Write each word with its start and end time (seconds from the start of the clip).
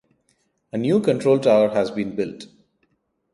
A 0.73 0.79
new 0.79 0.99
control 0.99 1.37
tower 1.37 1.69
has 1.75 1.91
been 1.91 2.15
built. 2.15 2.47